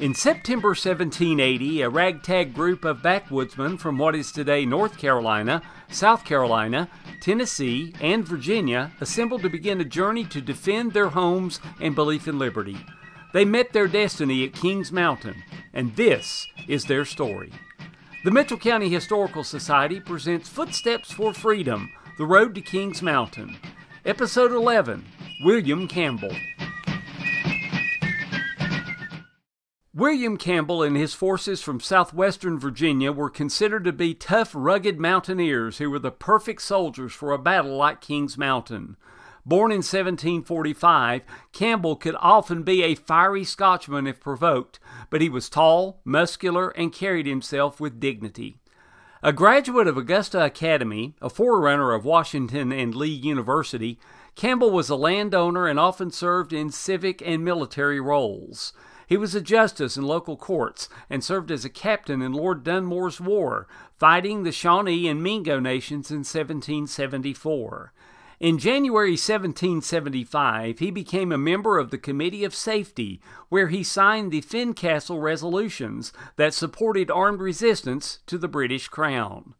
In 0.00 0.14
September 0.14 0.68
1780, 0.68 1.82
a 1.82 1.90
ragtag 1.90 2.54
group 2.54 2.86
of 2.86 3.02
backwoodsmen 3.02 3.78
from 3.78 3.98
what 3.98 4.14
is 4.14 4.32
today 4.32 4.64
North 4.64 4.96
Carolina, 4.96 5.60
South 5.90 6.24
Carolina, 6.24 6.88
Tennessee, 7.20 7.92
and 8.00 8.26
Virginia 8.26 8.92
assembled 9.02 9.42
to 9.42 9.50
begin 9.50 9.78
a 9.78 9.84
journey 9.84 10.24
to 10.24 10.40
defend 10.40 10.94
their 10.94 11.10
homes 11.10 11.60
and 11.82 11.94
belief 11.94 12.26
in 12.26 12.38
liberty. 12.38 12.78
They 13.34 13.44
met 13.44 13.74
their 13.74 13.88
destiny 13.88 14.42
at 14.42 14.54
Kings 14.54 14.90
Mountain, 14.90 15.44
and 15.74 15.94
this 15.96 16.48
is 16.66 16.86
their 16.86 17.04
story. 17.04 17.52
The 18.24 18.30
Mitchell 18.30 18.56
County 18.56 18.88
Historical 18.88 19.44
Society 19.44 20.00
presents 20.00 20.48
Footsteps 20.48 21.12
for 21.12 21.34
Freedom 21.34 21.90
The 22.16 22.24
Road 22.24 22.54
to 22.54 22.62
Kings 22.62 23.02
Mountain. 23.02 23.58
Episode 24.06 24.52
11 24.52 25.04
William 25.44 25.86
Campbell. 25.86 26.34
William 29.92 30.36
Campbell 30.36 30.84
and 30.84 30.96
his 30.96 31.14
forces 31.14 31.60
from 31.62 31.80
southwestern 31.80 32.60
Virginia 32.60 33.10
were 33.10 33.28
considered 33.28 33.82
to 33.82 33.92
be 33.92 34.14
tough, 34.14 34.52
rugged 34.54 35.00
mountaineers 35.00 35.78
who 35.78 35.90
were 35.90 35.98
the 35.98 36.12
perfect 36.12 36.62
soldiers 36.62 37.12
for 37.12 37.32
a 37.32 37.38
battle 37.38 37.76
like 37.76 38.00
Kings 38.00 38.38
Mountain. 38.38 38.96
Born 39.44 39.72
in 39.72 39.78
1745, 39.78 41.22
Campbell 41.52 41.96
could 41.96 42.14
often 42.20 42.62
be 42.62 42.84
a 42.84 42.94
fiery 42.94 43.42
Scotchman 43.42 44.06
if 44.06 44.20
provoked, 44.20 44.78
but 45.10 45.20
he 45.20 45.28
was 45.28 45.48
tall, 45.48 46.00
muscular, 46.04 46.68
and 46.68 46.92
carried 46.92 47.26
himself 47.26 47.80
with 47.80 47.98
dignity. 47.98 48.60
A 49.24 49.32
graduate 49.32 49.88
of 49.88 49.96
Augusta 49.96 50.44
Academy, 50.44 51.16
a 51.20 51.28
forerunner 51.28 51.94
of 51.94 52.04
Washington 52.04 52.70
and 52.70 52.94
Lee 52.94 53.08
University, 53.08 53.98
Campbell 54.36 54.70
was 54.70 54.88
a 54.88 54.94
landowner 54.94 55.66
and 55.66 55.80
often 55.80 56.12
served 56.12 56.52
in 56.52 56.70
civic 56.70 57.20
and 57.26 57.44
military 57.44 58.00
roles. 58.00 58.72
He 59.10 59.16
was 59.16 59.34
a 59.34 59.40
justice 59.40 59.96
in 59.96 60.04
local 60.04 60.36
courts 60.36 60.88
and 61.10 61.24
served 61.24 61.50
as 61.50 61.64
a 61.64 61.68
captain 61.68 62.22
in 62.22 62.32
Lord 62.32 62.62
Dunmore's 62.62 63.20
War, 63.20 63.66
fighting 63.92 64.44
the 64.44 64.52
Shawnee 64.52 65.08
and 65.08 65.20
Mingo 65.20 65.58
nations 65.58 66.12
in 66.12 66.18
1774. 66.18 67.92
In 68.38 68.56
January 68.56 69.14
1775, 69.14 70.78
he 70.78 70.92
became 70.92 71.32
a 71.32 71.36
member 71.36 71.76
of 71.76 71.90
the 71.90 71.98
Committee 71.98 72.44
of 72.44 72.54
Safety, 72.54 73.20
where 73.48 73.66
he 73.66 73.82
signed 73.82 74.30
the 74.30 74.42
Fincastle 74.42 75.18
resolutions 75.18 76.12
that 76.36 76.54
supported 76.54 77.10
armed 77.10 77.40
resistance 77.40 78.20
to 78.26 78.38
the 78.38 78.46
British 78.46 78.86
Crown. 78.86 79.56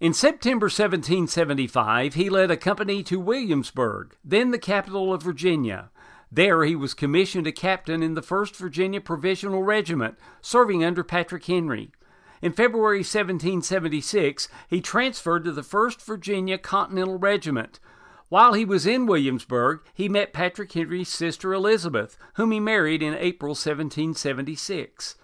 In 0.00 0.14
September 0.14 0.68
1775, 0.68 2.14
he 2.14 2.30
led 2.30 2.50
a 2.50 2.56
company 2.56 3.02
to 3.02 3.20
Williamsburg, 3.20 4.16
then 4.24 4.52
the 4.52 4.58
capital 4.58 5.12
of 5.12 5.22
Virginia. 5.22 5.90
There 6.36 6.64
he 6.64 6.76
was 6.76 6.92
commissioned 6.92 7.46
a 7.46 7.52
captain 7.52 8.02
in 8.02 8.12
the 8.12 8.20
1st 8.20 8.56
Virginia 8.56 9.00
Provisional 9.00 9.62
Regiment, 9.62 10.18
serving 10.42 10.84
under 10.84 11.02
Patrick 11.02 11.46
Henry. 11.46 11.92
In 12.42 12.52
February 12.52 12.98
1776, 12.98 14.46
he 14.68 14.82
transferred 14.82 15.44
to 15.44 15.52
the 15.52 15.62
1st 15.62 16.02
Virginia 16.02 16.58
Continental 16.58 17.18
Regiment. 17.18 17.80
While 18.28 18.52
he 18.52 18.66
was 18.66 18.86
in 18.86 19.06
Williamsburg, 19.06 19.80
he 19.94 20.10
met 20.10 20.34
Patrick 20.34 20.70
Henry's 20.70 21.08
sister 21.08 21.54
Elizabeth, 21.54 22.18
whom 22.34 22.50
he 22.50 22.60
married 22.60 23.02
in 23.02 23.14
April 23.14 23.52
1776. 23.52 25.14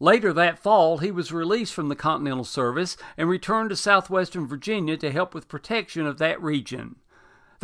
Later 0.00 0.32
that 0.32 0.58
fall, 0.58 0.96
he 0.96 1.10
was 1.10 1.30
released 1.30 1.74
from 1.74 1.90
the 1.90 1.94
Continental 1.94 2.42
Service 2.42 2.96
and 3.18 3.28
returned 3.28 3.68
to 3.68 3.76
southwestern 3.76 4.46
Virginia 4.46 4.96
to 4.96 5.12
help 5.12 5.34
with 5.34 5.46
protection 5.46 6.06
of 6.06 6.16
that 6.16 6.42
region. 6.42 6.96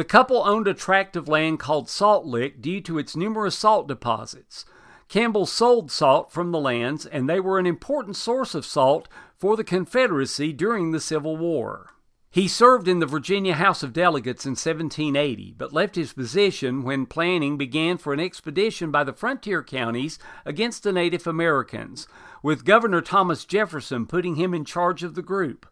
The 0.01 0.05
couple 0.05 0.43
owned 0.47 0.67
a 0.67 0.73
tract 0.73 1.15
of 1.15 1.29
land 1.29 1.61
called 1.61 1.91
Salt 1.91 2.25
Lick 2.25 2.63
due 2.63 2.81
to 2.81 2.97
its 2.97 3.15
numerous 3.15 3.59
salt 3.59 3.87
deposits. 3.87 4.65
Campbell 5.11 5.45
sold 5.45 5.91
salt 5.91 6.33
from 6.33 6.53
the 6.53 6.59
lands, 6.59 7.05
and 7.05 7.29
they 7.29 7.39
were 7.39 7.59
an 7.59 7.67
important 7.67 8.17
source 8.17 8.55
of 8.55 8.65
salt 8.65 9.09
for 9.37 9.59
the 9.59 9.63
Confederacy 9.63 10.55
during 10.55 10.93
the 10.93 11.01
Civil 11.01 11.37
War. 11.37 11.91
He 12.31 12.49
served 12.49 12.89
in 12.89 13.01
the 13.01 13.05
Virginia 13.05 13.53
House 13.53 13.83
of 13.83 13.93
Delegates 13.93 14.47
in 14.47 14.53
1780, 14.53 15.55
but 15.59 15.75
left 15.75 15.97
his 15.97 16.15
position 16.15 16.83
when 16.83 17.05
planning 17.05 17.59
began 17.59 17.99
for 17.99 18.15
an 18.15 18.21
expedition 18.21 18.91
by 18.91 19.05
the 19.05 19.13
frontier 19.13 19.63
counties 19.63 20.19
against 20.47 20.83
the 20.83 20.93
Native 20.93 21.27
Americans, 21.27 22.09
with 22.43 22.65
Governor 22.65 23.03
Thomas 23.03 23.45
Jefferson 23.45 24.07
putting 24.07 24.37
him 24.37 24.55
in 24.55 24.65
charge 24.65 25.03
of 25.03 25.15
the 25.15 25.21
group. 25.21 25.67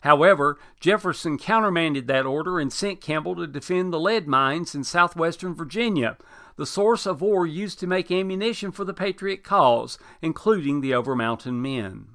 However, 0.00 0.58
Jefferson 0.80 1.36
countermanded 1.36 2.06
that 2.06 2.24
order 2.24 2.58
and 2.58 2.72
sent 2.72 3.02
Campbell 3.02 3.36
to 3.36 3.46
defend 3.46 3.92
the 3.92 4.00
lead 4.00 4.26
mines 4.26 4.74
in 4.74 4.82
southwestern 4.82 5.54
Virginia, 5.54 6.16
the 6.56 6.66
source 6.66 7.06
of 7.06 7.22
ore 7.22 7.46
used 7.46 7.78
to 7.80 7.86
make 7.86 8.10
ammunition 8.10 8.72
for 8.72 8.84
the 8.84 8.94
Patriot 8.94 9.44
cause, 9.44 9.98
including 10.22 10.80
the 10.80 10.92
Overmountain 10.92 11.60
men. 11.60 12.06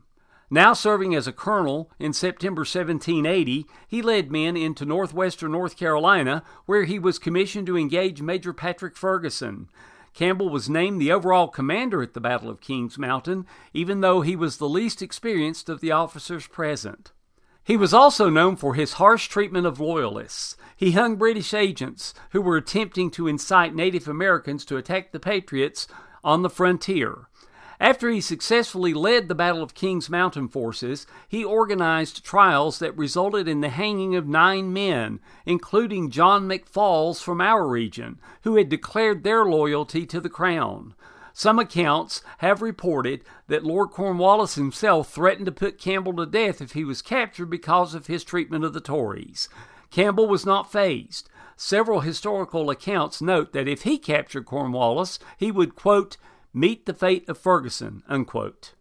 Now 0.49 0.73
serving 0.73 1.15
as 1.15 1.27
a 1.27 1.33
colonel 1.33 1.91
in 1.99 2.13
September 2.13 2.61
1780, 2.61 3.65
he 3.87 4.01
led 4.01 4.31
men 4.31 4.55
into 4.55 4.85
northwestern 4.85 5.51
North 5.51 5.75
Carolina, 5.77 6.43
where 6.65 6.83
he 6.83 6.99
was 6.99 7.19
commissioned 7.19 7.67
to 7.67 7.77
engage 7.77 8.21
Major 8.21 8.53
Patrick 8.53 8.95
Ferguson. 8.95 9.69
Campbell 10.13 10.49
was 10.49 10.69
named 10.69 11.01
the 11.01 11.11
overall 11.11 11.47
commander 11.47 12.01
at 12.01 12.13
the 12.13 12.21
Battle 12.21 12.49
of 12.49 12.61
Kings 12.61 12.97
Mountain, 12.97 13.45
even 13.73 14.01
though 14.01 14.21
he 14.21 14.35
was 14.35 14.57
the 14.57 14.69
least 14.69 15.01
experienced 15.01 15.67
of 15.67 15.81
the 15.81 15.91
officers 15.91 16.47
present. 16.47 17.11
He 17.65 17.77
was 17.77 17.95
also 17.95 18.29
known 18.29 18.57
for 18.57 18.75
his 18.75 18.93
harsh 18.93 19.27
treatment 19.27 19.65
of 19.65 19.79
Loyalists. 19.79 20.55
He 20.77 20.91
hung 20.91 21.15
British 21.15 21.51
agents 21.51 22.13
who 22.29 22.39
were 22.39 22.57
attempting 22.57 23.09
to 23.11 23.27
incite 23.27 23.73
Native 23.73 24.07
Americans 24.07 24.65
to 24.65 24.77
attack 24.77 25.11
the 25.11 25.19
Patriots 25.19 25.87
on 26.23 26.43
the 26.43 26.49
frontier. 26.49 27.27
After 27.79 28.11
he 28.11 28.21
successfully 28.21 28.93
led 28.93 29.27
the 29.27 29.35
Battle 29.35 29.63
of 29.63 29.73
Kings 29.73 30.11
Mountain 30.11 30.49
forces, 30.49 31.07
he 31.27 31.43
organized 31.43 32.23
trials 32.23 32.77
that 32.77 32.95
resulted 32.95 33.47
in 33.47 33.61
the 33.61 33.69
hanging 33.69 34.15
of 34.15 34.27
nine 34.27 34.71
men, 34.71 35.19
including 35.47 36.11
John 36.11 36.47
McFalls 36.47 37.19
from 37.19 37.41
our 37.41 37.67
region, 37.67 38.19
who 38.43 38.57
had 38.57 38.69
declared 38.69 39.23
their 39.23 39.43
loyalty 39.43 40.05
to 40.05 40.21
the 40.21 40.29
Crown. 40.29 40.93
Some 41.37 41.59
accounts 41.59 42.21
have 42.37 42.61
reported 42.61 43.25
that 43.47 43.65
Lord 43.65 43.89
Cornwallis 43.89 44.55
himself 44.55 45.09
threatened 45.09 45.47
to 45.47 45.51
put 45.51 45.77
Campbell 45.77 46.13
to 46.13 46.25
death 46.25 46.61
if 46.61 46.71
he 46.71 46.85
was 46.85 47.01
captured 47.01 47.47
because 47.47 47.93
of 47.93 48.07
his 48.07 48.23
treatment 48.23 48.63
of 48.63 48.71
the 48.71 48.79
Tories. 48.79 49.49
Campbell 49.91 50.27
was 50.29 50.45
not 50.45 50.71
fazed. 50.71 51.29
Several 51.57 51.99
historical 51.99 52.69
accounts 52.69 53.21
note 53.21 53.51
that 53.51 53.67
if 53.67 53.81
he 53.81 53.97
captured 53.97 54.45
Cornwallis, 54.45 55.19
he 55.37 55.51
would, 55.51 55.75
quote, 55.75 56.15
meet 56.53 56.85
the 56.85 56.93
fate 56.93 57.27
of 57.27 57.37
Ferguson, 57.37 58.01
unquote. 58.07 58.73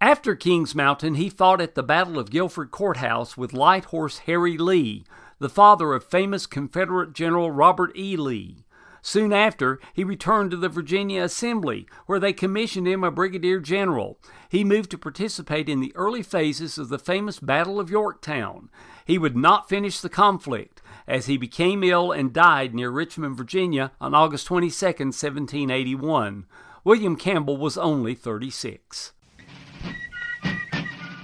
After 0.00 0.34
Kings 0.34 0.74
Mountain, 0.74 1.16
he 1.16 1.28
fought 1.28 1.60
at 1.60 1.74
the 1.74 1.82
Battle 1.82 2.18
of 2.18 2.30
Guilford 2.30 2.70
Courthouse 2.70 3.36
with 3.36 3.52
Light 3.52 3.84
Horse 3.84 4.20
Harry 4.20 4.56
Lee, 4.56 5.04
the 5.40 5.50
father 5.50 5.92
of 5.92 6.04
famous 6.04 6.46
Confederate 6.46 7.12
General 7.12 7.50
Robert 7.50 7.94
E. 7.94 8.16
Lee. 8.16 8.64
Soon 9.02 9.32
after, 9.32 9.78
he 9.94 10.04
returned 10.04 10.50
to 10.50 10.56
the 10.56 10.68
Virginia 10.68 11.22
Assembly, 11.22 11.86
where 12.06 12.18
they 12.18 12.32
commissioned 12.32 12.86
him 12.86 13.04
a 13.04 13.10
brigadier 13.10 13.60
general. 13.60 14.18
He 14.48 14.64
moved 14.64 14.90
to 14.90 14.98
participate 14.98 15.68
in 15.68 15.80
the 15.80 15.94
early 15.94 16.22
phases 16.22 16.78
of 16.78 16.88
the 16.88 16.98
famous 16.98 17.38
Battle 17.38 17.78
of 17.78 17.90
Yorktown. 17.90 18.70
He 19.04 19.18
would 19.18 19.36
not 19.36 19.68
finish 19.68 20.00
the 20.00 20.08
conflict, 20.08 20.82
as 21.06 21.26
he 21.26 21.36
became 21.36 21.82
ill 21.82 22.12
and 22.12 22.32
died 22.32 22.74
near 22.74 22.90
Richmond, 22.90 23.36
Virginia 23.36 23.92
on 24.00 24.14
August 24.14 24.46
22, 24.46 24.84
1781. 24.84 26.46
William 26.84 27.16
Campbell 27.16 27.56
was 27.56 27.78
only 27.78 28.14
36. 28.14 29.12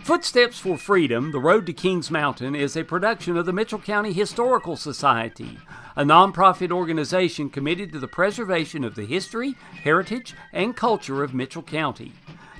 Footsteps 0.05 0.59
for 0.59 0.77
Freedom 0.77 1.33
The 1.33 1.41
Road 1.41 1.65
to 1.65 1.73
Kings 1.73 2.11
Mountain 2.11 2.55
is 2.55 2.77
a 2.77 2.85
production 2.85 3.39
of 3.39 3.47
the 3.47 3.55
Mitchell 3.55 3.79
County 3.79 4.13
Historical 4.13 4.77
Society, 4.77 5.59
a 5.97 6.03
nonprofit 6.03 6.71
organization 6.71 7.49
committed 7.49 7.93
to 7.93 7.99
the 7.99 8.09
preservation 8.09 8.85
of 8.85 8.95
the 8.95 9.07
history, 9.07 9.55
heritage, 9.83 10.35
and 10.53 10.77
culture 10.77 11.23
of 11.23 11.35
Mitchell 11.35 11.63
County. 11.63 12.13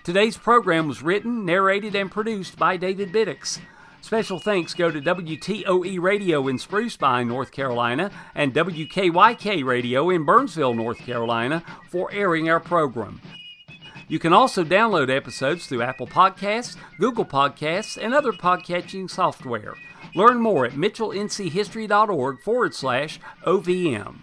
Today's 0.05 0.37
program 0.37 0.87
was 0.87 1.03
written, 1.03 1.45
narrated, 1.45 1.95
and 1.95 2.11
produced 2.11 2.59
by 2.59 2.77
David 2.77 3.13
Biddix. 3.13 3.59
Special 4.03 4.39
thanks 4.39 4.75
go 4.75 4.91
to 4.91 5.01
WTOE 5.01 5.99
Radio 5.99 6.47
in 6.47 6.59
Spruce 6.59 6.97
Pine, 6.97 7.27
North 7.27 7.51
Carolina, 7.51 8.11
and 8.35 8.53
WKYK 8.53 9.65
Radio 9.65 10.11
in 10.11 10.25
Burnsville, 10.25 10.75
North 10.75 10.99
Carolina, 10.99 11.65
for 11.89 12.13
airing 12.13 12.51
our 12.51 12.61
program. 12.61 13.21
You 14.07 14.19
can 14.19 14.35
also 14.35 14.63
download 14.63 15.09
episodes 15.09 15.67
through 15.67 15.81
Apple 15.81 16.07
Podcasts, 16.07 16.77
Google 16.99 17.25
Podcasts, 17.25 17.97
and 17.97 18.13
other 18.13 18.33
podcatching 18.33 19.09
software. 19.09 19.75
Learn 20.15 20.41
more 20.41 20.65
at 20.65 20.73
mitchellnchistory.org 20.73 22.41
forward 22.41 22.75
slash 22.75 23.19
OVM. 23.45 24.17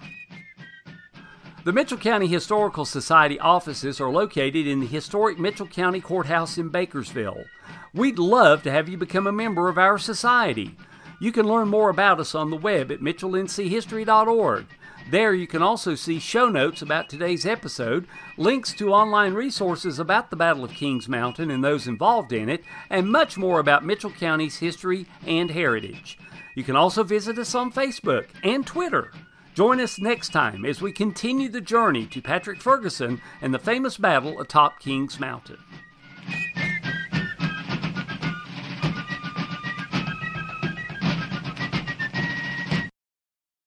The 1.63 1.73
Mitchell 1.73 1.97
County 1.97 2.27
Historical 2.27 2.85
Society 2.85 3.39
offices 3.39 4.01
are 4.01 4.09
located 4.09 4.65
in 4.65 4.79
the 4.79 4.87
historic 4.87 5.37
Mitchell 5.37 5.67
County 5.67 6.01
Courthouse 6.01 6.57
in 6.57 6.71
Bakersville. 6.71 7.45
We'd 7.93 8.17
love 8.17 8.63
to 8.63 8.71
have 8.71 8.89
you 8.89 8.97
become 8.97 9.27
a 9.27 9.31
member 9.31 9.69
of 9.69 9.77
our 9.77 9.97
society. 9.97 10.75
You 11.19 11.31
can 11.31 11.45
learn 11.45 11.67
more 11.67 11.91
about 11.91 12.19
us 12.19 12.33
on 12.33 12.49
the 12.49 12.57
web 12.57 12.91
at 12.91 13.01
mitchellnchistory.org. 13.01 14.65
There 15.11 15.33
you 15.33 15.45
can 15.45 15.61
also 15.61 15.93
see 15.93 16.19
show 16.19 16.47
notes 16.47 16.81
about 16.81 17.09
today's 17.09 17.45
episode, 17.45 18.07
links 18.37 18.71
to 18.75 18.93
online 18.93 19.33
resources 19.33 19.99
about 19.99 20.29
the 20.29 20.37
Battle 20.37 20.63
of 20.63 20.71
Kings 20.71 21.09
Mountain 21.09 21.51
and 21.51 21.61
those 21.61 21.85
involved 21.85 22.31
in 22.31 22.47
it, 22.47 22.63
and 22.89 23.11
much 23.11 23.37
more 23.37 23.59
about 23.59 23.83
Mitchell 23.83 24.11
County's 24.11 24.59
history 24.59 25.05
and 25.27 25.51
heritage. 25.51 26.17
You 26.55 26.63
can 26.63 26.77
also 26.77 27.03
visit 27.03 27.37
us 27.37 27.53
on 27.53 27.73
Facebook 27.73 28.27
and 28.41 28.65
Twitter. 28.65 29.11
Join 29.53 29.81
us 29.81 29.99
next 29.99 30.29
time 30.29 30.63
as 30.63 30.81
we 30.81 30.93
continue 30.93 31.49
the 31.49 31.59
journey 31.59 32.05
to 32.05 32.21
Patrick 32.21 32.61
Ferguson 32.61 33.19
and 33.41 33.53
the 33.53 33.59
famous 33.59 33.97
battle 33.97 34.39
atop 34.39 34.79
Kings 34.79 35.19
Mountain. 35.19 35.57